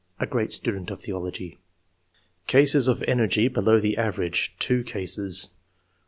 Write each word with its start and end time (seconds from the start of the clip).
A 0.19 0.25
great 0.25 0.51
student 0.51 0.89
of 0.89 0.99
theology." 0.99 1.59
CASES 2.47 2.87
OF 2.87 3.03
ENERGY 3.03 3.49
BELOW 3.49 3.79
THE 3.79 3.97
AVERAGE— 3.97 4.55
TWO 4.59 4.83
CASES. 4.83 5.49